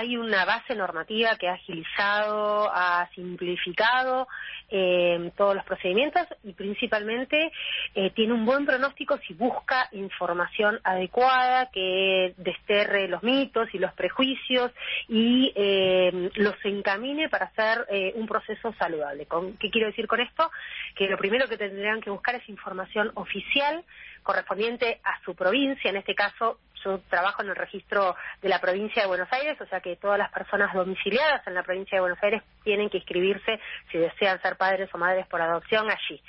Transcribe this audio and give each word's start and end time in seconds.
hay 0.00 0.16
una 0.16 0.46
base 0.46 0.74
normativa 0.74 1.36
que 1.36 1.46
ha 1.46 1.52
agilizado, 1.52 2.70
ha 2.72 3.06
simplificado 3.14 4.26
eh, 4.70 5.30
todos 5.36 5.54
los 5.54 5.64
procedimientos 5.64 6.26
y 6.42 6.54
principalmente 6.54 7.52
eh, 7.94 8.10
tiene 8.14 8.32
un 8.32 8.46
buen 8.46 8.64
pronóstico 8.64 9.18
si 9.18 9.34
busca 9.34 9.88
información 9.92 10.80
adecuada 10.84 11.70
que 11.70 12.32
desterre 12.38 13.08
los 13.08 13.22
mitos 13.22 13.68
y 13.74 13.78
los 13.78 13.92
prejuicios 13.92 14.72
y 15.06 15.52
eh, 15.54 16.30
los 16.36 16.54
encamine 16.64 17.28
para 17.28 17.46
hacer 17.46 17.86
un 18.14 18.26
proceso 18.26 18.72
saludable. 18.78 19.26
¿Qué 19.58 19.70
quiero 19.70 19.88
decir 19.88 20.06
con 20.06 20.20
esto? 20.20 20.50
Que 20.94 21.08
lo 21.08 21.18
primero 21.18 21.46
que 21.46 21.58
tendrían 21.58 22.00
que 22.00 22.10
buscar 22.10 22.36
es 22.36 22.48
información 22.48 23.10
oficial 23.14 23.84
correspondiente 24.22 25.00
a 25.04 25.22
su 25.24 25.34
provincia, 25.34 25.90
en 25.90 25.96
este 25.96 26.14
caso 26.14 26.58
yo 26.84 27.00
trabajo 27.08 27.42
en 27.42 27.50
el 27.50 27.56
registro 27.56 28.16
de 28.40 28.48
la 28.48 28.60
provincia 28.60 29.02
de 29.02 29.08
Buenos 29.08 29.32
Aires, 29.32 29.60
o 29.60 29.66
sea 29.66 29.80
que 29.80 29.96
todas 29.96 30.18
las 30.18 30.30
personas 30.30 30.72
domiciliadas 30.74 31.46
en 31.46 31.54
la 31.54 31.62
provincia 31.62 31.96
de 31.96 32.00
Buenos 32.00 32.22
Aires 32.22 32.42
tienen 32.64 32.90
que 32.90 32.98
inscribirse 32.98 33.60
si 33.90 33.98
desean 33.98 34.40
ser 34.42 34.56
padres 34.56 34.88
o 34.92 34.98
madres 34.98 35.26
por 35.26 35.40
adopción 35.40 35.88
allí. 35.90 36.22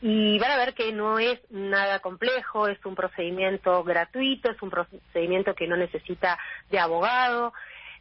Y 0.00 0.38
van 0.38 0.52
a 0.52 0.56
ver 0.56 0.74
que 0.74 0.92
no 0.92 1.18
es 1.18 1.40
nada 1.50 1.98
complejo, 1.98 2.68
es 2.68 2.84
un 2.86 2.94
procedimiento 2.94 3.82
gratuito, 3.82 4.50
es 4.50 4.62
un 4.62 4.70
procedimiento 4.70 5.54
que 5.54 5.66
no 5.66 5.76
necesita 5.76 6.38
de 6.70 6.78
abogado, 6.78 7.52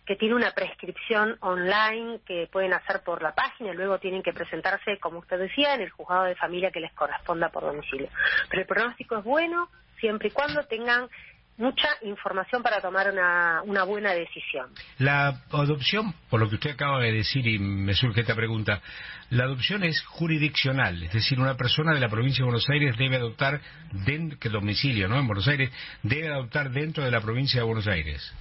que 0.08 0.16
tiene 0.16 0.36
una 0.36 0.52
prescripción 0.52 1.38
online 1.42 2.22
que 2.26 2.48
pueden 2.50 2.74
hacer 2.74 3.02
por 3.04 3.22
la 3.22 3.36
página, 3.36 3.74
luego 3.74 4.00
tienen 4.00 4.24
que 4.24 4.32
presentarse, 4.32 5.00
como 5.00 5.20
usted 5.20 5.38
decía, 5.38 5.74
en 5.74 5.82
el 5.82 5.90
juzgado 5.90 6.24
de 6.24 6.36
familia 6.36 6.72
que 6.72 6.80
les 6.80 6.94
corresponda 6.94 7.50
por 7.50 7.64
domicilio. 7.64 8.10
Pero 8.50 8.62
el 8.62 8.68
pronóstico 8.68 9.18
es 9.18 9.24
bueno 9.26 9.68
siempre 10.00 10.30
y 10.30 10.32
cuando 10.32 10.64
tengan 10.64 11.10
mucha 11.58 11.90
información 12.04 12.64
para 12.64 12.82
tomar 12.82 13.12
una, 13.12 13.62
una 13.64 13.84
buena 13.84 14.14
decisión. 14.14 14.70
La 15.00 15.42
adopción, 15.52 16.14
por 16.30 16.40
lo 16.40 16.50
que 16.50 16.56
usted 16.56 16.72
acaba 16.72 17.00
de 17.02 17.12
decir 17.12 17.46
y 17.48 17.60
me 17.60 17.94
surge 17.94 18.22
esta 18.22 18.36
pregunta, 18.36 18.82
la 19.30 19.44
adopción 19.44 19.84
es 19.84 20.02
jurisdiccional, 20.04 21.04
es 21.04 21.14
decir, 21.14 21.40
una 21.40 21.56
persona 21.56 21.94
de 21.94 22.00
la 22.00 22.10
provincia 22.10 22.44
de 22.44 22.46
Buenos 22.46 22.70
Aires 22.70 22.96
debe 22.98 23.18
adoptar, 23.18 23.60
dentro, 24.06 24.40
que 24.40 24.50
domicilio, 24.50 25.08
¿no? 25.08 25.20
En 25.20 25.28
Buenos 25.28 25.48
Aires, 25.48 25.72
debe 26.04 26.28
adoptar 26.28 26.70
dentro 26.70 27.04
de 27.04 27.12
la 27.12 27.22
provincia 27.22 27.60
de 27.60 27.66
Buenos 27.66 27.88
Aires. 27.88 28.34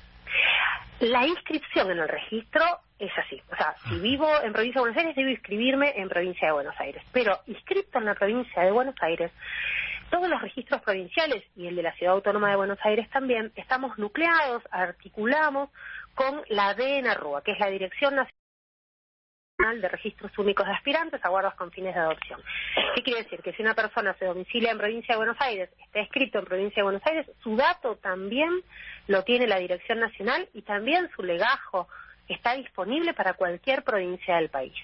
La 1.01 1.27
inscripción 1.27 1.91
en 1.91 1.99
el 1.99 2.09
registro 2.09 2.65
es 2.99 3.13
así. 3.19 3.41
O 3.53 3.57
sea, 3.57 3.75
si 3.89 3.99
vivo 3.99 4.29
en 4.43 4.53
provincia 4.53 4.81
de 4.81 4.89
Buenos 4.89 4.97
Aires, 4.97 5.17
debo 5.17 5.29
inscribirme 5.29 5.93
en 5.97 6.09
provincia 6.09 6.49
de 6.49 6.55
Buenos 6.55 6.75
Aires. 6.79 7.03
Pero 7.13 7.39
inscrito 7.47 7.99
en 7.99 8.07
la 8.07 8.15
provincia 8.15 8.63
de 8.63 8.71
Buenos 8.71 8.95
Aires, 9.03 9.31
todos 10.11 10.29
los 10.29 10.41
registros 10.41 10.83
provinciales 10.83 11.45
y 11.57 11.67
el 11.67 11.77
de 11.77 11.83
la 11.83 11.95
Ciudad 11.95 12.15
Autónoma 12.15 12.51
de 12.51 12.57
Buenos 12.57 12.79
Aires 12.83 13.09
también 13.11 13.53
estamos 13.57 13.99
nucleados, 13.99 14.63
articulamos 14.71 15.71
con 16.15 16.43
la 16.49 16.75
DNRUA, 16.75 17.43
que 17.43 17.53
es 17.53 17.59
la 17.59 17.69
Dirección 17.69 18.15
Nacional 18.15 19.81
de 19.81 19.89
Registros 19.89 20.37
Únicos 20.39 20.67
de 20.67 20.73
Aspirantes 20.73 21.25
a 21.25 21.29
guardas 21.29 21.55
con 21.55 21.71
fines 21.71 21.95
de 21.95 22.01
adopción. 22.01 22.41
¿Qué 22.95 23.03
quiere 23.03 23.23
decir? 23.23 23.41
Que 23.43 23.53
si 23.55 23.63
una 23.63 23.75
persona 23.75 24.15
se 24.19 24.27
domicilia 24.27 24.71
en 24.71 24.79
provincia 24.79 25.15
de 25.15 25.19
Buenos 25.19 25.41
Aires, 25.41 25.71
está 25.85 26.01
escrito 26.01 26.39
en 26.39 26.45
provincia 26.45 26.77
de 26.77 26.85
Buenos 26.85 27.07
Aires, 27.07 27.27
su 27.43 27.57
dato 27.57 27.97
también 27.97 28.51
lo 29.07 29.23
tiene 29.25 29.47
la 29.47 29.59
Dirección 29.59 30.01
Nacional 30.01 30.49
y 30.53 30.63
también 30.63 31.11
su 31.17 31.23
legajo 31.23 31.89
está 32.29 32.55
disponible 32.55 33.15
para 33.15 33.35
cualquier 33.35 33.83
provincia 33.83 34.37
del 34.37 34.51
país. 34.51 34.75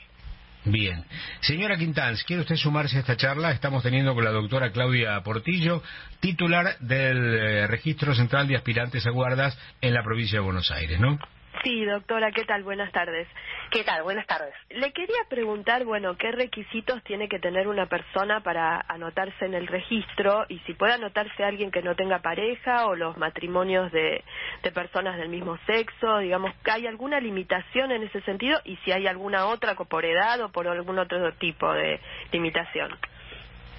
Bien. 0.65 1.05
Señora 1.41 1.77
Quintanz, 1.77 2.23
¿quiere 2.23 2.43
usted 2.43 2.55
sumarse 2.55 2.97
a 2.97 3.01
esta 3.01 3.17
charla? 3.17 3.51
Estamos 3.51 3.83
teniendo 3.83 4.15
con 4.15 4.25
la 4.25 4.31
doctora 4.31 4.71
Claudia 4.71 5.21
Portillo, 5.23 5.83
titular 6.21 6.79
del 6.79 7.35
eh, 7.35 7.67
Registro 7.67 8.15
Central 8.15 8.47
de 8.47 8.57
Aspirantes 8.57 9.05
a 9.07 9.11
Guardas 9.11 9.59
en 9.81 9.93
la 9.93 10.05
provincia 10.05 10.39
de 10.39 10.45
Buenos 10.45 10.71
Aires, 10.71 11.01
¿no? 11.01 11.19
Sí, 11.63 11.85
doctora, 11.85 12.33
¿qué 12.33 12.45
tal? 12.45 12.65
Buenas 12.65 12.91
tardes. 12.93 13.29
¿Qué 13.71 13.85
tal? 13.85 14.03
Buenas 14.03 14.27
tardes. 14.27 14.55
Le 14.71 14.93
quería 14.93 15.25
preguntar, 15.29 15.85
bueno, 15.85 16.17
¿qué 16.17 16.33
requisitos 16.33 17.03
tiene 17.05 17.29
que 17.29 17.39
tener 17.39 17.69
una 17.69 17.87
persona 17.87 18.41
para 18.41 18.85
anotarse 18.89 19.45
en 19.45 19.55
el 19.55 19.67
registro 19.67 20.45
y 20.49 20.59
si 20.61 20.75
puede 20.75 20.95
anotarse 20.95 21.45
alguien 21.45 21.71
que 21.71 21.83
no 21.83 21.95
tenga 21.95 22.19
pareja 22.21 22.87
o 22.87 22.97
los 22.97 23.17
matrimonios 23.17 23.93
de, 23.93 24.25
de 24.63 24.73
personas 24.73 25.19
del 25.19 25.29
mismo 25.29 25.57
sexo? 25.67 26.19
Digamos, 26.19 26.53
¿hay 26.65 26.87
alguna 26.87 27.21
limitación 27.21 27.93
en 27.93 28.03
ese 28.03 28.23
sentido 28.23 28.61
y 28.65 28.77
si 28.79 28.91
hay 28.91 29.07
alguna 29.07 29.47
otra 29.47 29.75
por 29.75 30.05
edad 30.05 30.41
o 30.41 30.51
por 30.51 30.67
algún 30.67 30.99
otro 30.99 31.33
tipo 31.35 31.73
de 31.73 32.01
limitación? 32.33 32.91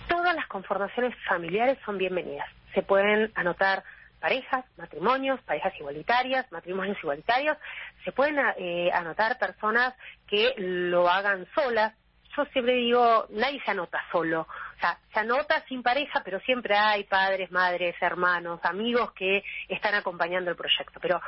Todas 0.08 0.36
las 0.36 0.48
conformaciones 0.48 1.16
familiares 1.28 1.78
son 1.86 1.98
bienvenidas. 1.98 2.48
Se 2.74 2.82
pueden 2.82 3.32
anotar 3.36 3.84
parejas, 4.24 4.64
matrimonios, 4.78 5.42
parejas 5.42 5.74
igualitarias, 5.78 6.50
matrimonios 6.50 6.98
igualitarios. 7.04 7.58
Se 8.06 8.14
pueden 8.14 8.40
eh, 8.58 8.90
anotar 8.94 9.38
personas 9.38 9.94
que 10.30 10.54
lo 10.58 11.10
hagan 11.10 11.46
solas. 11.54 11.94
Yo 12.38 12.46
siempre 12.46 12.76
digo, 12.76 13.28
nadie 13.32 13.62
se 13.66 13.72
anota 13.72 14.02
solo. 14.14 14.48
O 14.78 14.80
sea, 14.80 14.98
se 15.14 15.20
anota 15.20 15.62
sin 15.68 15.84
pareja, 15.84 16.22
pero 16.24 16.40
siempre 16.40 16.74
hay 16.74 17.04
padres, 17.04 17.52
madres, 17.52 17.96
hermanos, 18.00 18.62
amigos 18.64 19.12
que 19.12 19.44
están 19.68 19.94
acompañando 19.94 20.50
el 20.52 20.56
proyecto. 20.56 21.02
Pero 21.02 21.20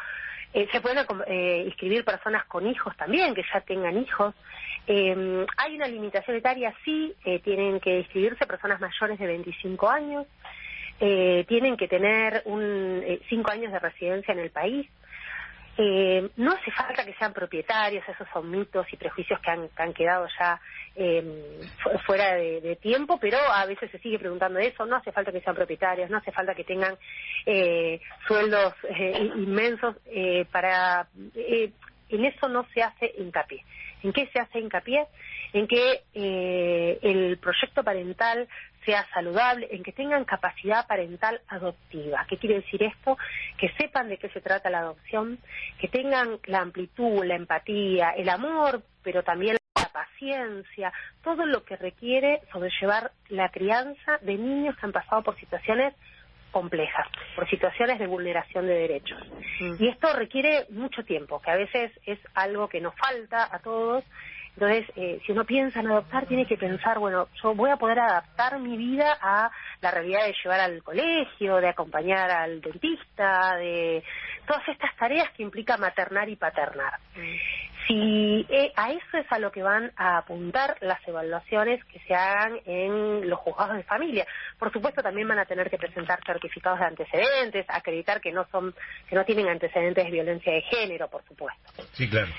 eh, 0.54 0.70
se 0.72 0.80
pueden 0.80 1.06
eh, 1.28 1.64
inscribir 1.66 2.06
personas 2.06 2.46
con 2.46 2.66
hijos 2.66 2.96
también, 2.96 3.36
que 3.36 3.44
ya 3.54 3.60
tengan 3.60 3.98
hijos. 3.98 4.34
Eh, 4.88 5.46
hay 5.58 5.76
una 5.76 5.90
limitación 5.90 6.38
etaria, 6.38 6.74
sí, 6.86 7.14
tienen 7.44 7.82
que 7.82 8.00
inscribirse 8.00 8.48
personas 8.48 8.80
mayores 8.80 9.20
de 9.20 9.28
25 9.28 9.90
años 9.90 10.28
eh, 11.00 11.46
tienen 11.48 11.78
que 11.78 11.88
tener 11.88 12.42
un, 12.46 13.02
eh, 13.06 13.20
cinco 13.30 13.52
años 13.52 13.72
de 13.72 13.80
residencia 13.80 14.34
en 14.34 14.40
el 14.40 14.52
país. 14.52 14.88
Eh, 15.78 16.30
no 16.38 16.54
hace 16.54 16.72
falta 16.72 17.04
que 17.04 17.14
sean 17.16 17.34
propietarios, 17.34 18.08
esos 18.08 18.28
son 18.32 18.50
mitos 18.50 18.88
y 18.94 18.96
prejuicios 18.96 19.40
que 19.42 19.52
han, 19.52 19.68
que 19.68 19.84
han 19.84 19.94
quedado 19.94 20.26
ya 20.40 20.60
eh, 20.96 21.60
fuera 22.06 22.36
de, 22.36 22.78
tiempo, 22.78 23.20
pero 23.20 23.38
a 23.38 23.66
veces 23.66 23.92
se 23.92 24.00
sigue 24.00 24.18
preguntando 24.18 24.60
eso, 24.60 24.86
no 24.86 24.96
hace 24.96 25.12
falta 25.12 25.34
que 25.34 25.42
sean 25.42 25.56
propietarios, 25.56 26.10
no 26.10 26.18
hace 26.18 26.32
falta 26.32 26.56
que 26.56 26.64
tengan 26.64 26.96
eh, 27.46 28.00
sueldos 28.26 28.74
eh, 28.84 29.32
inmensos 29.36 29.96
eh, 30.06 30.46
para... 30.52 31.08
En 32.08 32.24
eso 32.24 32.48
no 32.48 32.68
se 32.74 32.84
hace 32.84 33.12
hincapié. 33.18 33.66
¿En 34.04 34.14
qué 34.14 34.30
se 34.32 34.40
hace 34.40 34.60
hincapié? 34.60 35.08
En 35.54 35.68
que 35.68 36.04
el 37.02 37.38
proyecto 37.40 37.84
parental 37.84 38.48
sea 38.86 39.06
saludable, 39.14 39.68
en 39.72 39.84
que 39.84 39.92
tengan 39.92 40.26
capacidad 40.26 40.88
parental 40.88 41.42
adoptiva. 41.48 42.26
¿Qué 42.30 42.38
quiere 42.38 42.62
decir 42.62 42.84
esto? 42.84 43.18
Que 43.58 43.70
sepan 43.78 44.10
de 44.10 44.18
qué 44.18 44.30
se 44.30 44.42
trata 44.42 44.70
la 44.70 44.80
adopción, 44.80 45.40
que 45.80 45.88
tengan 45.88 46.40
la 46.46 46.60
amplitud, 46.60 47.24
la 47.26 47.36
empatía, 47.36 48.12
el 48.12 48.30
amor, 48.30 48.84
pero 49.04 49.24
también 49.24 49.58
la 49.76 49.90
paciencia, 49.90 50.94
todo 51.24 51.46
lo 51.46 51.64
que 51.64 51.76
requiere 51.76 52.42
sobrellevar 52.52 53.12
la 53.30 53.50
crianza 53.50 54.20
de 54.22 54.36
niños 54.36 54.76
que 54.78 54.86
han 54.86 54.92
pasado 54.92 55.24
por 55.24 55.38
situaciones 55.40 55.94
complejas, 56.56 57.06
por 57.36 57.50
situaciones 57.50 58.00
de 58.00 58.08
vulneración 58.08 58.66
de 58.66 58.76
derechos. 58.76 59.22
Mm. 59.60 59.76
Y 59.78 59.90
esto 59.90 60.14
requiere 60.14 60.66
mucho 60.70 61.04
tiempo, 61.04 61.42
que 61.42 61.52
a 61.52 61.58
veces 61.58 61.92
es 62.06 62.18
algo 62.34 62.70
que 62.70 62.80
nos 62.80 62.96
falta 62.96 63.54
a 63.54 63.60
todos 63.60 64.06
entonces, 64.58 64.86
eh, 64.96 65.20
si 65.26 65.34
uno 65.34 65.44
piensa 65.44 65.82
en 65.82 65.88
adoptar, 65.88 66.28
tiene 66.28 66.46
que 66.46 66.56
pensar, 66.56 66.98
bueno, 66.98 67.28
yo 67.44 67.54
voy 67.54 67.72
a 67.72 67.76
poder 67.76 68.00
adaptar 68.00 68.58
mi 68.60 68.78
vida 68.78 69.18
a 69.22 69.52
la 69.82 69.92
realidad 69.92 70.26
de 70.26 70.36
llevar 70.42 70.62
al 70.62 70.82
colegio, 70.82 71.58
de 71.58 71.68
acompañar 71.68 72.32
al 72.32 72.62
dentista, 72.62 73.58
de 73.58 74.02
todas 74.48 74.66
estas 74.70 74.96
tareas 74.96 75.30
que 75.32 75.44
implica 75.44 75.76
maternar 75.76 76.30
y 76.30 76.38
paternar. 76.38 76.94
Si 77.88 78.46
eh, 78.50 78.72
a 78.76 78.92
eso 78.92 79.18
es 79.18 79.32
a 79.32 79.40
lo 79.40 79.52
que 79.52 79.62
van 79.62 79.92
a 79.98 80.20
apuntar 80.20 80.78
las 80.82 81.06
evaluaciones 81.08 81.84
que 81.86 82.00
se 82.00 82.16
hagan 82.16 82.60
en 82.66 83.30
los 83.30 83.38
juzgados 83.40 83.76
de 83.76 83.84
familia. 83.84 84.26
Por 84.58 84.72
supuesto, 84.72 85.04
también 85.04 85.28
van 85.28 85.40
a 85.40 85.46
tener 85.46 85.70
que 85.70 85.78
presentar 85.78 86.20
certificados 86.26 86.80
de 86.80 86.86
antecedentes, 86.86 87.66
acreditar 87.70 88.22
que 88.22 88.32
no 88.32 88.48
son, 88.52 88.74
que 89.08 89.16
no 89.16 89.26
tienen 89.26 89.50
antecedentes 89.50 90.06
de 90.06 90.12
violencia 90.12 90.54
de 90.54 90.62
género, 90.62 91.10
por 91.10 91.24
supuesto. 91.26 91.84
Sí, 91.92 92.10
claro. 92.10 92.32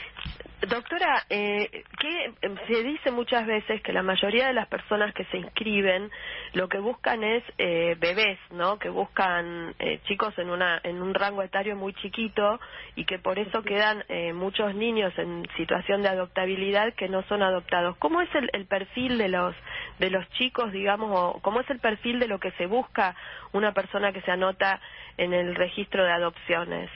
Doctora, 0.63 1.23
eh, 1.29 1.85
que 2.01 2.33
se 2.67 2.83
dice 2.83 3.11
muchas 3.11 3.47
veces 3.47 3.83
que 3.83 3.93
la 3.93 4.03
mayoría 4.03 4.47
de 4.47 4.55
las 4.55 4.67
personas 4.69 5.13
que 5.13 5.27
se 5.27 5.37
inscriben 5.37 6.11
lo 6.55 6.67
que 6.69 6.79
buscan 6.79 7.23
es 7.23 7.45
eh, 7.59 7.95
bebés, 7.99 8.39
¿no? 8.53 8.79
Que 8.79 8.89
buscan 8.89 9.75
eh, 9.79 10.01
chicos 10.05 10.33
en 10.39 10.49
una 10.49 10.81
en 10.83 11.03
un 11.03 11.13
rango 11.13 11.43
etario 11.43 11.77
muy 11.77 11.93
chiquito 11.95 12.59
y 12.95 13.05
que 13.05 13.19
por 13.19 13.39
eso 13.39 13.63
quedan 13.63 14.03
eh, 14.09 14.33
muchos 14.33 14.75
niños 14.75 15.13
en 15.19 15.47
situación 15.59 16.01
de 16.01 16.09
adoptabilidad 16.09 16.95
que 16.95 17.11
no 17.11 17.23
son 17.25 17.43
adoptados. 17.43 17.99
¿Cómo 17.99 18.23
es 18.23 18.35
el, 18.35 18.49
el 18.55 18.65
perfil 18.65 19.19
de 19.19 19.29
los 19.29 19.55
de 19.99 20.09
los 20.09 20.27
chicos, 20.31 20.73
digamos, 20.73 21.11
o 21.13 21.41
cómo 21.43 21.61
es 21.61 21.69
el 21.69 21.81
perfil 21.81 22.19
de 22.19 22.29
lo 22.29 22.41
que 22.41 22.53
se 22.53 22.65
busca 22.65 23.15
una 23.53 23.73
persona 23.73 24.11
que 24.11 24.23
se 24.23 24.31
anota 24.31 24.81
en 25.19 25.35
el 25.35 25.55
registro 25.55 26.03
de 26.03 26.13
adopciones? 26.13 26.91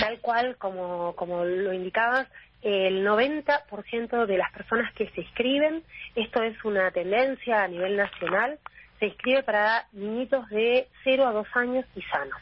Tal 0.00 0.20
cual, 0.20 0.56
como, 0.56 1.14
como 1.16 1.44
lo 1.44 1.72
indicabas, 1.72 2.28
el 2.62 3.06
90% 3.06 4.26
de 4.26 4.38
las 4.38 4.52
personas 4.52 4.92
que 4.94 5.08
se 5.10 5.20
inscriben, 5.22 5.82
esto 6.14 6.42
es 6.42 6.64
una 6.64 6.90
tendencia 6.90 7.62
a 7.62 7.68
nivel 7.68 7.96
nacional, 7.96 8.58
se 8.98 9.06
inscribe 9.06 9.42
para 9.42 9.86
niñitos 9.92 10.48
de 10.48 10.88
0 11.04 11.26
a 11.26 11.32
2 11.32 11.46
años 11.54 11.84
y 11.94 12.02
sanos. 12.02 12.40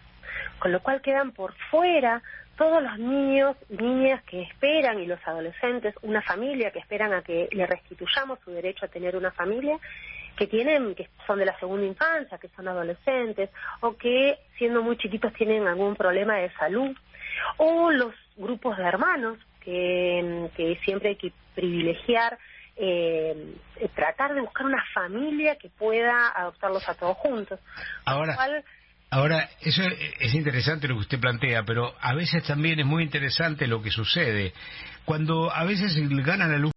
Con 0.59 0.73
lo 0.73 0.81
cual 0.81 1.03
quedan 1.03 1.33
por 1.33 1.55
fuera 1.71 2.23
todos 2.57 2.83
los 2.83 2.99
niños 2.99 3.57
y 3.69 3.77
niñas 3.77 4.23
que 4.25 4.43
esperan 4.43 4.99
y 4.99 5.07
los 5.07 5.21
adolescentes 5.27 5.95
una 6.03 6.23
familia, 6.23 6.71
que 6.71 6.79
esperan 6.79 7.13
a 7.13 7.23
que 7.23 7.49
le 7.53 7.67
restituyamos 7.67 8.39
su 8.41 8.51
derecho 8.51 8.87
a 8.87 8.89
tener 8.89 9.17
una 9.17 9.31
familia, 9.33 9.79
que 10.37 10.47
tienen, 10.47 10.95
que 10.95 11.09
son 11.27 11.39
de 11.39 11.47
la 11.47 11.59
segunda 11.59 11.87
infancia, 11.87 12.39
que 12.39 12.49
son 12.49 12.69
adolescentes, 12.69 13.51
o 13.81 13.97
que 13.97 14.39
siendo 14.59 14.83
muy 14.83 14.97
chiquitos 14.97 15.33
tienen 15.35 15.67
algún 15.67 15.97
problema 15.97 16.37
de 16.37 16.51
salud, 16.55 16.95
o 17.57 17.91
los 17.91 18.15
grupos 18.37 18.77
de 18.77 18.85
hermanos 18.85 19.39
que, 19.61 20.51
que 20.57 20.79
siempre 20.85 21.11
hay 21.11 21.17
que 21.17 21.33
privilegiar 21.55 22.39
eh, 22.77 23.57
tratar 23.95 24.35
de 24.35 24.41
buscar 24.43 24.67
una 24.67 24.85
familia 24.93 25.57
que 25.57 25.71
pueda 25.71 26.29
adoptarlos 26.29 26.87
a 26.89 26.95
todos 26.95 27.17
juntos. 27.17 27.59
Ahora, 28.05 28.37
ahora 29.11 29.49
eso 29.61 29.83
es 30.21 30.35
interesante 30.35 30.87
lo 30.89 30.95
que 30.95 31.01
usted 31.01 31.21
plantea, 31.21 31.63
pero 31.65 31.95
a 32.01 32.15
veces 32.15 32.45
también 32.45 32.79
es 32.81 32.87
muy 32.87 33.03
interesante 33.03 33.67
lo 33.67 33.83
que 33.83 33.91
sucede. 33.91 34.53
Cuando 35.05 35.51
a 35.51 35.65
veces 35.65 35.97
ganan 36.25 36.53
la 36.53 36.59
luz 36.59 36.73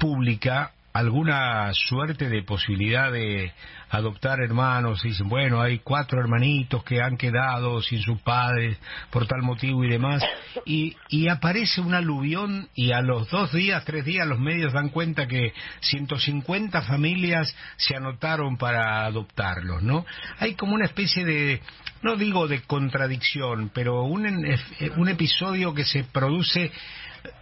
pública, 0.00 0.72
alguna 0.92 1.72
suerte 1.72 2.28
de 2.28 2.42
posibilidad 2.42 3.12
de 3.12 3.52
adoptar 3.90 4.40
hermanos, 4.40 5.02
dicen, 5.02 5.28
bueno, 5.28 5.60
hay 5.60 5.80
cuatro 5.80 6.20
hermanitos 6.20 6.84
que 6.84 7.00
han 7.00 7.16
quedado 7.16 7.82
sin 7.82 8.00
sus 8.00 8.20
padres 8.20 8.78
por 9.10 9.26
tal 9.26 9.42
motivo 9.42 9.84
y 9.84 9.88
demás, 9.88 10.22
y, 10.64 10.96
y 11.08 11.28
aparece 11.28 11.80
un 11.80 11.94
aluvión 11.94 12.68
y 12.74 12.92
a 12.92 13.02
los 13.02 13.28
dos 13.30 13.52
días, 13.52 13.84
tres 13.84 14.04
días, 14.04 14.26
los 14.26 14.38
medios 14.38 14.72
dan 14.72 14.90
cuenta 14.90 15.26
que 15.26 15.52
150 15.80 16.82
familias 16.82 17.54
se 17.76 17.96
anotaron 17.96 18.56
para 18.56 19.06
adoptarlos, 19.06 19.82
¿no? 19.82 20.06
Hay 20.38 20.54
como 20.54 20.74
una 20.74 20.86
especie 20.86 21.24
de, 21.24 21.60
no 22.02 22.16
digo 22.16 22.46
de 22.46 22.62
contradicción, 22.62 23.70
pero 23.74 24.04
un, 24.04 24.26
un 24.96 25.08
episodio 25.08 25.74
que 25.74 25.84
se 25.84 26.04
produce 26.04 26.70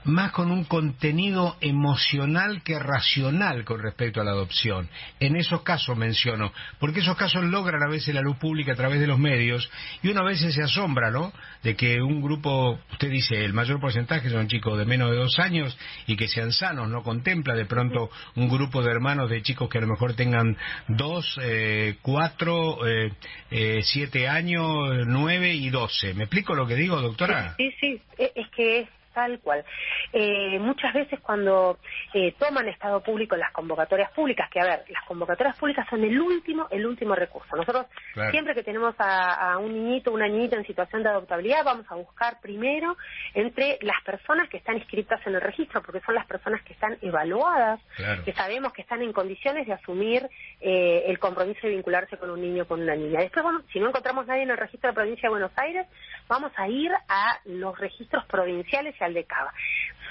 más 0.04 0.32
con 0.32 0.50
un 0.50 0.64
contenido 0.64 1.56
emocional 1.60 2.62
que 2.62 2.78
racional 2.78 3.64
con 3.64 3.82
respecto 3.82 4.20
a 4.20 4.24
la 4.24 4.30
adopción. 4.30 4.88
En 5.20 5.36
esos 5.36 5.62
casos 5.62 5.96
menciono, 5.96 6.52
porque 6.78 7.00
esos 7.00 7.16
casos 7.16 7.44
logran 7.44 7.82
a 7.82 7.88
veces 7.88 8.14
la 8.14 8.22
luz 8.22 8.36
pública 8.38 8.72
a 8.72 8.76
través 8.76 9.00
de 9.00 9.06
los 9.06 9.18
medios 9.18 9.70
y 10.02 10.08
uno 10.08 10.20
a 10.20 10.24
veces 10.24 10.54
se 10.54 10.62
asombra, 10.62 11.10
¿no? 11.10 11.32
De 11.62 11.76
que 11.76 12.00
un 12.00 12.22
grupo, 12.22 12.78
usted 12.92 13.10
dice, 13.10 13.44
el 13.44 13.52
mayor 13.52 13.80
porcentaje 13.80 14.30
son 14.30 14.48
chicos 14.48 14.78
de 14.78 14.86
menos 14.86 15.10
de 15.10 15.16
dos 15.16 15.38
años 15.38 15.76
y 16.06 16.16
que 16.16 16.28
sean 16.28 16.52
sanos, 16.52 16.88
no 16.88 17.02
contempla 17.02 17.54
de 17.54 17.66
pronto 17.66 18.10
un 18.36 18.48
grupo 18.48 18.82
de 18.82 18.90
hermanos 18.90 19.30
de 19.30 19.42
chicos 19.42 19.68
que 19.68 19.78
a 19.78 19.82
lo 19.82 19.88
mejor 19.88 20.14
tengan 20.14 20.56
dos, 20.88 21.38
eh, 21.42 21.96
cuatro, 22.02 22.86
eh, 22.86 23.12
eh, 23.50 23.80
siete 23.82 24.28
años, 24.28 25.06
nueve 25.06 25.54
y 25.54 25.68
doce. 25.70 26.14
¿Me 26.14 26.24
explico 26.24 26.54
lo 26.54 26.66
que 26.66 26.76
digo, 26.76 27.00
doctora? 27.00 27.54
Sí, 27.56 27.72
sí, 27.80 28.00
es 28.18 28.48
que 28.56 28.88
tal 29.18 29.40
cual. 29.40 29.64
Eh, 30.12 30.60
muchas 30.60 30.94
veces 30.94 31.18
cuando 31.20 31.78
eh, 32.14 32.34
toman 32.38 32.68
estado 32.68 33.02
público 33.02 33.34
las 33.34 33.50
convocatorias 33.50 34.12
públicas, 34.12 34.48
que 34.48 34.60
a 34.60 34.64
ver, 34.64 34.84
las 34.88 35.04
convocatorias 35.06 35.58
públicas 35.58 35.84
son 35.90 36.04
el 36.04 36.20
último, 36.20 36.68
el 36.70 36.86
último 36.86 37.16
recurso. 37.16 37.56
Nosotros 37.56 37.86
siempre 38.30 38.54
que 38.54 38.62
tenemos 38.62 38.94
a, 38.98 39.58
un 39.58 39.72
niñito, 39.72 40.12
una 40.12 40.28
niñita 40.28 40.56
en 40.56 40.64
situación 40.64 41.02
de 41.02 41.08
adoptabilidad, 41.08 41.64
vamos 41.64 41.86
a 41.88 41.96
buscar 41.96 42.40
primero 42.40 42.96
entre 43.34 43.78
las 43.82 44.00
personas 44.04 44.48
que 44.48 44.58
están 44.58 44.76
inscritas 44.76 45.20
en 45.26 45.34
el 45.34 45.40
registro, 45.40 45.82
porque 45.82 46.00
son 46.00 46.14
las 46.14 46.26
personas 46.26 46.62
que 46.62 46.74
están 46.74 46.96
evaluadas, 47.02 47.80
que 48.24 48.32
sabemos 48.34 48.72
que 48.72 48.82
están 48.82 49.02
en 49.02 49.12
condiciones 49.12 49.66
de 49.66 49.72
asumir 49.72 50.28
eh, 50.60 51.04
el 51.06 51.18
compromiso 51.18 51.66
de 51.66 51.70
vincularse 51.70 52.16
con 52.18 52.30
un 52.30 52.40
niño 52.40 52.62
o 52.62 52.66
con 52.66 52.80
una 52.80 52.94
niña. 52.94 53.18
Después, 53.20 53.42
bueno, 53.42 53.62
si 53.72 53.80
no 53.80 53.88
encontramos 53.88 54.26
nadie 54.28 54.42
en 54.42 54.50
el 54.50 54.56
registro 54.56 54.88
de 54.88 54.92
la 54.92 55.00
provincia 55.00 55.26
de 55.26 55.30
Buenos 55.30 55.52
Aires, 55.56 55.86
vamos 56.28 56.52
a 56.56 56.68
ir 56.68 56.92
a 57.08 57.40
los 57.46 57.76
registros 57.78 58.24
provinciales 58.26 58.94
y 59.00 59.04
de 59.14 59.24
Cava. 59.24 59.52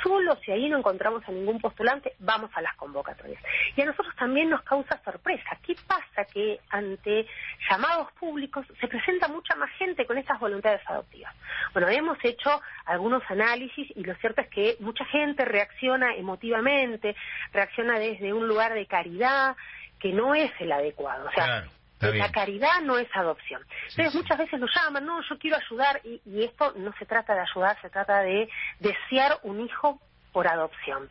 Solo 0.03 0.35
si 0.45 0.51
ahí 0.51 0.69
no 0.69 0.77
encontramos 0.77 1.23
a 1.27 1.31
ningún 1.31 1.59
postulante, 1.59 2.13
vamos 2.19 2.51
a 2.53 2.61
las 2.61 2.75
convocatorias. 2.75 3.41
Y 3.75 3.81
a 3.81 3.85
nosotros 3.85 4.15
también 4.15 4.49
nos 4.49 4.61
causa 4.61 5.01
sorpresa. 5.03 5.57
¿Qué 5.65 5.75
pasa 5.88 6.25
que 6.31 6.59
ante 6.69 7.25
llamados 7.69 8.11
públicos 8.13 8.65
se 8.79 8.88
presenta 8.88 9.27
mucha 9.27 9.55
más 9.55 9.71
gente 9.71 10.05
con 10.05 10.17
estas 10.17 10.39
voluntades 10.39 10.81
adoptivas? 10.85 11.33
Bueno, 11.73 11.89
hemos 11.89 12.17
hecho 12.23 12.61
algunos 12.85 13.23
análisis 13.29 13.88
y 13.95 14.03
lo 14.03 14.15
cierto 14.15 14.41
es 14.41 14.49
que 14.49 14.77
mucha 14.79 15.03
gente 15.05 15.45
reacciona 15.45 16.15
emotivamente, 16.15 17.15
reacciona 17.51 17.97
desde 17.97 18.33
un 18.33 18.47
lugar 18.47 18.73
de 18.75 18.85
caridad 18.85 19.55
que 19.99 20.13
no 20.13 20.35
es 20.35 20.51
el 20.59 20.71
adecuado. 20.71 21.27
O 21.27 21.31
sea, 21.31 21.65
la 21.99 22.31
caridad 22.31 22.81
no 22.83 22.97
es 22.97 23.07
adopción. 23.13 23.61
Entonces 23.89 24.15
muchas 24.15 24.38
veces 24.38 24.59
nos 24.59 24.73
llaman, 24.75 25.05
no, 25.05 25.21
yo 25.21 25.38
quiero 25.38 25.57
ayudar 25.57 26.01
y, 26.03 26.21
y, 26.25 26.44
esto 26.44 26.73
no 26.77 26.94
se 26.99 27.05
trata 27.05 27.33
de 27.33 27.41
ayudar, 27.41 27.79
se 27.81 27.89
trata 27.89 28.21
de 28.21 28.49
desear 28.79 29.39
un 29.44 29.61
hijo 29.61 29.99
por 30.31 30.47
adopción. 30.47 31.09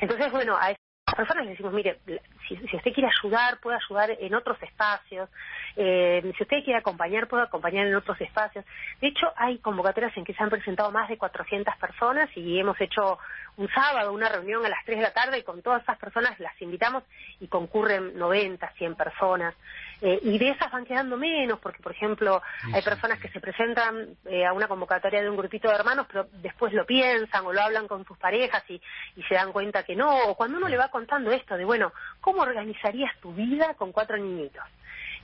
Entonces, 0.00 0.30
bueno, 0.30 0.56
a 0.56 0.70
esas 0.70 1.16
personas 1.16 1.44
les 1.44 1.52
decimos, 1.52 1.72
mire, 1.72 1.98
si, 2.48 2.54
usted 2.76 2.92
quiere 2.92 3.08
ayudar, 3.08 3.58
puede 3.60 3.76
ayudar 3.76 4.10
en 4.18 4.34
otros 4.34 4.60
espacios, 4.62 5.30
eh, 5.76 6.20
si 6.36 6.42
usted 6.42 6.64
quiere 6.64 6.80
acompañar, 6.80 7.28
puede 7.28 7.44
acompañar 7.44 7.86
en 7.86 7.94
otros 7.94 8.20
espacios. 8.20 8.64
De 9.00 9.08
hecho, 9.08 9.32
hay 9.36 9.58
convocatorias 9.58 10.16
en 10.16 10.24
que 10.24 10.34
se 10.34 10.42
han 10.42 10.50
presentado 10.50 10.90
más 10.90 11.08
de 11.08 11.16
400 11.16 11.76
personas 11.76 12.28
y 12.36 12.58
hemos 12.58 12.80
hecho 12.80 13.18
un 13.56 13.68
sábado 13.68 14.12
una 14.12 14.28
reunión 14.28 14.66
a 14.66 14.68
las 14.68 14.84
3 14.84 14.98
de 14.98 15.02
la 15.04 15.12
tarde 15.12 15.38
y 15.38 15.42
con 15.42 15.62
todas 15.62 15.82
esas 15.82 15.96
personas 15.98 16.38
las 16.40 16.60
invitamos 16.60 17.04
y 17.40 17.46
concurren 17.48 18.18
90, 18.18 18.68
100 18.72 18.94
personas. 18.96 19.54
Eh, 20.02 20.20
y 20.22 20.38
de 20.38 20.50
esas 20.50 20.70
van 20.70 20.84
quedando 20.84 21.16
menos, 21.16 21.58
porque, 21.58 21.82
por 21.82 21.92
ejemplo, 21.92 22.42
hay 22.72 22.82
personas 22.82 23.18
que 23.18 23.28
se 23.28 23.40
presentan 23.40 24.16
eh, 24.26 24.44
a 24.44 24.52
una 24.52 24.68
convocatoria 24.68 25.22
de 25.22 25.30
un 25.30 25.36
grupito 25.36 25.68
de 25.68 25.74
hermanos, 25.74 26.06
pero 26.08 26.28
después 26.42 26.72
lo 26.72 26.84
piensan 26.84 27.46
o 27.46 27.52
lo 27.52 27.62
hablan 27.62 27.88
con 27.88 28.04
sus 28.04 28.18
parejas 28.18 28.62
y, 28.68 28.80
y 29.16 29.22
se 29.22 29.34
dan 29.34 29.52
cuenta 29.52 29.84
que 29.84 29.96
no. 29.96 30.28
O 30.28 30.34
cuando 30.34 30.58
uno 30.58 30.68
le 30.68 30.76
va 30.76 30.88
contando 30.88 31.32
esto 31.32 31.56
de, 31.56 31.64
bueno, 31.64 31.92
¿cómo 32.20 32.42
organizarías 32.42 33.16
tu 33.20 33.32
vida 33.32 33.74
con 33.74 33.92
cuatro 33.92 34.16
niñitos? 34.16 34.64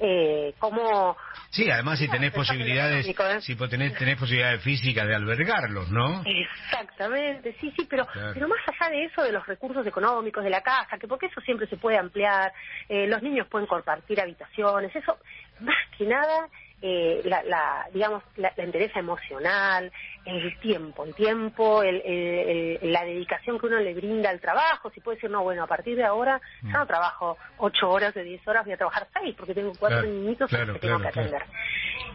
Eh, 0.03 0.55
cómo... 0.59 1.17
Sí, 1.51 1.71
además 1.71 1.99
si 1.99 2.09
tenés 2.09 2.33
posibilidades, 2.33 3.07
¿eh? 3.07 3.41
si 3.41 3.55
tenés, 3.55 3.97
tenés 3.97 4.19
posibilidades 4.19 4.61
físicas 4.63 5.07
de 5.07 5.15
albergarlos, 5.15 5.91
¿no? 5.91 6.23
Exactamente, 6.25 7.55
sí, 7.61 7.73
sí, 7.77 7.87
pero, 7.89 8.07
pero 8.35 8.49
más 8.49 8.59
allá 8.67 8.91
de 8.91 9.05
eso, 9.05 9.23
de 9.23 9.33
los 9.33 9.47
recursos 9.47 9.87
económicos 9.87 10.43
de 10.43 10.51
la 10.51 10.63
casa, 10.63 10.99
que 10.99 11.07
porque 11.07 11.27
eso 11.27 11.41
siempre 11.43 11.69
se 11.69 11.77
puede 11.77 11.99
ampliar, 11.99 12.53
eh, 12.89 13.07
los 13.07 13.23
niños 13.23 13.47
pueden 13.49 13.69
compartir 13.69 14.21
habitaciones, 14.21 14.95
eso, 14.97 15.19
más 15.61 15.77
que 15.97 16.05
nada 16.05 16.49
eh, 16.85 17.23
la, 17.25 17.45
la, 17.45 17.89
digamos, 17.95 18.25
la, 18.37 18.53
la, 18.57 18.65
entereza 18.65 18.99
emocional, 18.99 19.93
el 20.25 20.59
tiempo, 20.59 21.05
el 21.05 21.15
tiempo, 21.15 21.83
el, 21.83 22.79
la 22.83 23.05
dedicación 23.05 23.59
que 23.59 23.67
uno 23.67 23.79
le 23.79 23.95
brinda 23.95 24.31
al 24.31 24.41
trabajo, 24.41 24.91
si 24.91 25.01
puede 25.01 25.17
decir, 25.17 25.31
no, 25.31 25.45
bueno, 25.45 25.63
a 25.63 25.69
partir 25.69 25.97
de 25.97 26.05
ahora 26.05 26.41
ya 26.63 26.79
no 26.79 26.87
trabajo 26.87 27.39
ocho 27.59 27.89
horas 27.89 28.13
de 28.15 28.25
diez 28.25 28.47
horas, 28.49 28.65
voy 28.65 28.75
a 28.75 28.77
trabajar 28.77 29.07
seis, 29.15 29.35
porque 29.39 29.55
tengo 29.55 29.73
cuatro 29.79 30.03
niñitos 30.03 30.51
que 30.51 30.79
tengo 30.81 30.99
que 30.99 31.09
atender. 31.09 31.45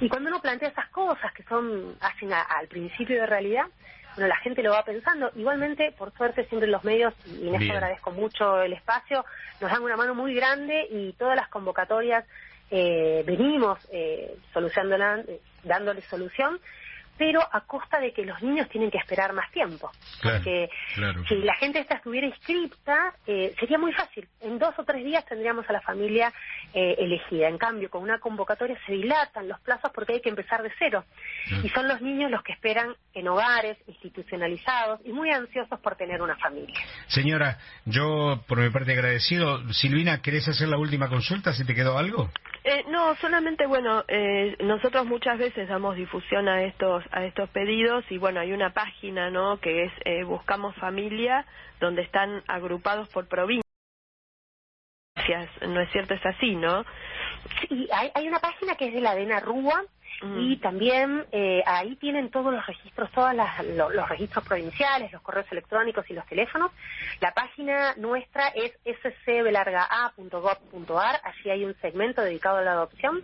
Y 0.02 0.10
cuando 0.10 0.30
uno 0.30 0.42
plantea 0.42 0.70
esas 0.70 0.90
cosas 0.90 1.32
que 1.32 1.44
son, 1.44 1.96
hacen 2.02 2.34
al 2.34 2.68
principio 2.68 3.22
de 3.22 3.26
realidad, 3.26 3.68
bueno, 4.16 4.28
la 4.28 4.38
gente 4.38 4.64
lo 4.64 4.72
va 4.72 4.84
pensando. 4.84 5.32
Igualmente, 5.36 5.94
por 5.98 6.12
suerte, 6.14 6.46
siempre 6.46 6.68
los 6.68 6.84
medios, 6.84 7.14
y 7.26 7.48
en 7.48 7.72
agradezco 7.72 8.12
mucho 8.12 8.62
el 8.64 8.74
espacio, 8.74 9.24
nos 9.62 9.72
dan 9.72 9.82
una 9.82 9.96
mano 9.96 10.14
muy 10.14 10.34
grande 10.34 10.88
y 10.90 11.14
todas 11.14 11.36
las 11.36 11.48
convocatorias 11.50 12.26
eh, 12.70 13.24
venimos 13.26 13.80
eh, 13.92 14.38
solucionándola, 14.54 15.24
eh, 15.28 15.40
dándole 15.64 16.02
solución, 16.02 16.60
pero 17.18 17.42
a 17.42 17.62
costa 17.62 18.00
de 18.00 18.12
que 18.14 18.26
los 18.26 18.42
niños 18.42 18.70
tienen 18.70 18.92
que 18.92 18.98
esperar 18.98 19.34
más 19.34 19.52
tiempo. 19.52 19.92
porque 20.22 20.70
si 21.28 21.36
la 21.38 21.56
gente 21.56 21.80
esta 21.80 21.96
estuviera 21.96 22.28
inscripta, 22.28 23.14
eh, 23.26 23.54
sería 23.60 23.78
muy 23.78 23.94
fácil. 23.94 24.28
En 24.42 24.60
dos 24.60 24.78
o 24.78 24.84
tres 24.84 25.04
días 25.04 25.26
tendríamos 25.26 25.70
a 25.70 25.74
la 25.74 25.82
familia 25.82 26.32
eh, 26.74 26.96
elegida. 27.00 27.48
En 27.48 27.58
cambio, 27.58 27.90
con 27.90 28.04
una 28.04 28.20
convocatoria 28.20 28.78
se 28.86 28.94
dilatan 28.94 29.48
los 29.48 29.60
plazos 29.62 29.92
porque 29.94 30.14
hay 30.14 30.22
que 30.22 30.30
empezar 30.30 30.62
de 30.62 30.72
cero. 30.78 31.04
Y 31.64 31.70
son 31.70 31.88
los 31.88 32.02
niños 32.02 32.30
los 32.30 32.44
que 32.44 32.54
esperan 32.54 32.96
en 33.14 33.28
hogares 33.28 33.78
institucionalizados 33.88 35.00
y 35.06 35.12
muy 35.12 35.32
ansiosos 35.32 35.80
por 35.80 35.96
tener 35.96 36.22
una 36.22 36.36
familia. 36.38 36.76
Señora, 37.08 37.58
yo 37.86 38.44
por 38.48 38.60
mi 38.60 38.70
parte 38.70 38.92
agradecido. 38.92 39.62
Silvina, 39.74 40.22
¿querés 40.22 40.48
hacer 40.48 40.68
la 40.68 40.78
última 40.78 41.10
consulta 41.10 41.54
si 41.54 41.66
te 41.66 41.74
quedó 41.74 41.98
algo? 41.98 42.30
Eh, 42.64 42.84
no, 42.90 43.16
solamente, 43.16 43.66
bueno, 43.66 44.04
eh, 44.10 44.58
nosotros 44.60 45.06
muchas 45.06 45.38
veces 45.38 45.70
damos 45.70 45.96
difusión 45.96 46.50
a 46.50 46.64
estos 46.64 47.04
a 47.12 47.24
estos 47.26 47.50
pedidos 47.50 48.04
y 48.10 48.18
bueno, 48.18 48.40
hay 48.40 48.54
una 48.54 48.74
página, 48.74 49.30
¿no? 49.30 49.60
Que 49.60 49.84
es 49.84 49.92
eh, 50.06 50.24
Buscamos 50.24 50.76
Familia, 50.76 51.46
donde 51.80 52.02
están 52.02 52.44
agrupados 52.48 53.10
por 53.10 53.28
provincias. 53.28 53.64
¿No 55.68 55.82
es 55.82 55.92
cierto? 55.92 56.14
Es 56.14 56.26
así, 56.26 56.56
¿no? 56.56 56.86
Sí, 57.62 57.88
hay, 57.92 58.12
hay 58.14 58.28
una 58.28 58.40
página 58.40 58.76
que 58.76 58.88
es 58.88 58.94
de 58.94 59.02
la 59.02 59.16
DENA 59.16 59.40
Rúa, 59.40 59.84
y 60.22 60.56
mm. 60.56 60.60
también 60.62 61.26
eh, 61.32 61.62
ahí 61.66 61.96
tienen 61.98 62.32
todos 62.32 62.52
los 62.52 62.66
registros, 62.66 63.12
todos 63.12 63.36
los, 63.36 64.10
registros 64.10 64.44
provinciales, 64.46 65.12
los 65.12 65.22
correos 65.22 65.46
electrónicos 65.52 66.10
y 66.10 66.14
los 66.14 66.26
teléfonos. 66.26 66.72
La 67.20 67.34
página 67.34 67.94
nuestra 67.98 68.48
es 68.48 68.74
scbelargaa.gov.ar, 69.24 71.22
allí 71.24 71.50
hay 71.52 71.66
un 71.66 71.76
segmento 71.82 72.24
dedicado 72.24 72.58
a 72.58 72.64
la 72.64 72.72
adopción. 72.72 73.24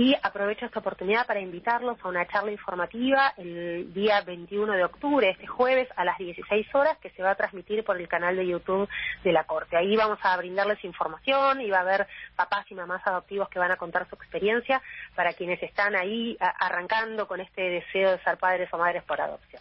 Y 0.00 0.16
aprovecho 0.22 0.64
esta 0.64 0.78
oportunidad 0.78 1.26
para 1.26 1.40
invitarlos 1.40 1.98
a 2.02 2.08
una 2.08 2.26
charla 2.26 2.50
informativa 2.50 3.34
el 3.36 3.92
día 3.92 4.22
21 4.22 4.72
de 4.72 4.84
octubre, 4.84 5.28
este 5.28 5.46
jueves, 5.46 5.88
a 5.94 6.06
las 6.06 6.16
16 6.16 6.74
horas, 6.74 6.96
que 7.02 7.10
se 7.10 7.22
va 7.22 7.32
a 7.32 7.34
transmitir 7.34 7.84
por 7.84 8.00
el 8.00 8.08
canal 8.08 8.34
de 8.34 8.46
YouTube 8.46 8.88
de 9.22 9.32
la 9.32 9.44
Corte. 9.44 9.76
Ahí 9.76 9.94
vamos 9.96 10.18
a 10.22 10.34
brindarles 10.38 10.82
información 10.84 11.60
y 11.60 11.68
va 11.68 11.80
a 11.80 11.82
haber 11.82 12.06
papás 12.34 12.64
y 12.70 12.74
mamás 12.74 13.06
adoptivos 13.06 13.50
que 13.50 13.58
van 13.58 13.72
a 13.72 13.76
contar 13.76 14.08
su 14.08 14.14
experiencia 14.14 14.80
para 15.14 15.34
quienes 15.34 15.62
están 15.62 15.94
ahí 15.94 16.34
arrancando 16.40 17.28
con 17.28 17.42
este 17.42 17.60
deseo 17.60 18.12
de 18.12 18.24
ser 18.24 18.38
padres 18.38 18.72
o 18.72 18.78
madres 18.78 19.02
por 19.02 19.20
adopción. 19.20 19.60